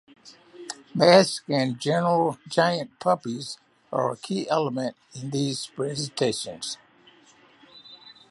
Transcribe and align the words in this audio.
Masks 0.95 1.43
and 1.47 1.79
giant 1.79 2.99
puppets 2.99 3.59
are 3.93 4.11
a 4.13 4.17
key 4.17 4.49
element 4.49 4.95
in 5.13 5.29
these 5.29 5.67
presentations. 5.75 6.79